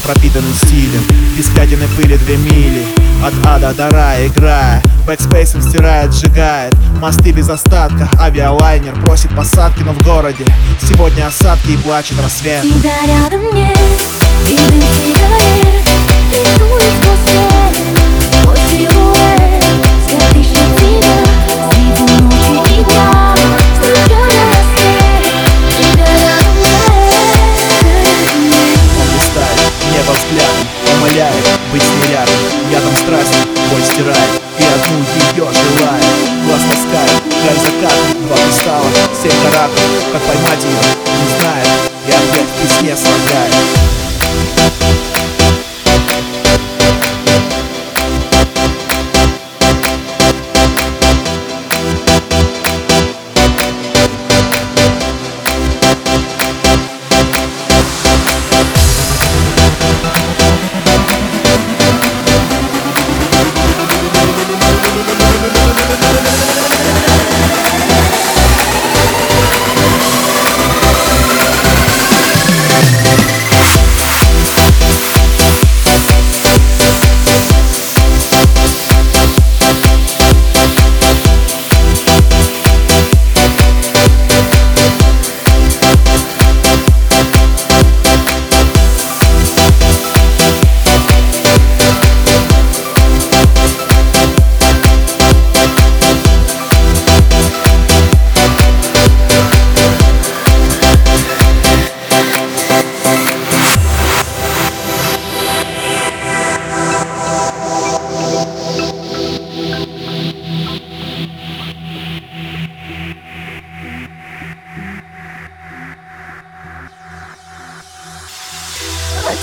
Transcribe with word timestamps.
пропитанный 0.00 0.54
стилем 0.54 1.02
Без 1.36 1.46
пятен 1.46 1.80
пыли 1.96 2.16
две 2.18 2.36
мили. 2.36 2.84
От 3.24 3.34
ада 3.46 3.74
до 3.74 3.90
рая 3.90 4.26
играя. 4.26 4.82
Бэкспейсом 5.06 5.60
стирает, 5.62 6.14
сжигает. 6.14 6.74
Мосты 7.00 7.32
без 7.32 7.48
остатка. 7.48 8.08
Авиалайнер 8.18 8.94
просит 9.02 9.34
посадки, 9.36 9.82
но 9.82 9.92
в 9.92 10.02
городе. 10.02 10.44
Сегодня 10.82 11.26
осадки 11.26 11.72
и 11.72 11.76
плачет 11.76 12.20
рассвет. 12.22 12.62
Тебя 12.62 12.94
рядом 13.06 13.42
нет 13.54 13.76
И 14.48 14.56
дым 14.56 14.82
сигарет 14.82 15.84
Рисует 16.30 17.09
Ядом 32.70 32.94
страсти 32.94 33.48
боль 33.72 33.82
стирает 33.82 34.40
И 34.58 34.62
одну 34.62 34.98
ее 35.00 35.52
желает 35.52 36.04
Глаз 36.46 36.60
таскает, 36.70 37.22
край 37.42 37.56
закат 37.56 37.98
Два 38.26 38.36
кристалла, 38.36 38.90
семь 39.20 39.32
каратов 39.42 39.82
Как 40.12 40.22
поймать 40.22 40.62
ее, 40.62 40.78
не 41.18 41.40
знает 41.40 41.68
И 42.06 42.10
опять 42.10 42.46
в 42.46 42.62
письме 42.62 42.96
слагает 42.96 43.99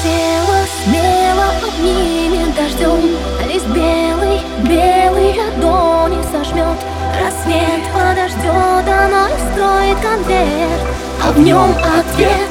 Хотела 0.00 0.64
смело 0.82 1.44
обнимет 1.62 2.54
дождем 2.54 3.18
Лист 3.46 3.66
белый, 3.66 4.40
белый 4.66 5.38
ладони 5.38 6.22
сожмет 6.32 6.78
Рассвет 7.20 7.82
подождет, 7.92 8.88
она 8.88 9.28
и 9.28 9.52
строит 9.52 9.98
конверт. 10.00 10.80
А 11.22 11.32
в 11.32 11.38
нем 11.40 11.70
ответ, 11.98 12.48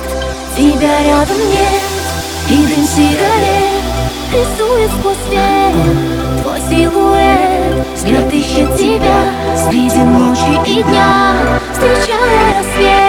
тебя 0.56 1.02
рядом 1.04 1.38
нет. 1.38 1.82
И 2.50 2.56
дым 2.56 2.86
сигарет 2.86 3.84
рисует 4.32 4.92
сквозь 5.00 5.18
свет. 5.28 6.44
Твой 6.44 6.60
силуэт, 6.70 7.88
взгляд 7.96 8.32
ищет 8.32 8.78
тебя 8.78 9.58
Среди 9.58 10.04
ночи 10.04 10.70
и 10.70 10.84
дня, 10.84 11.34
встречая 11.74 12.60
рассвет 12.60 13.09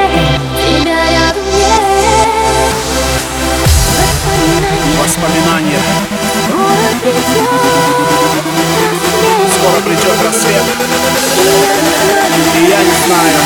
i 13.10 13.12
smile. 13.12 13.39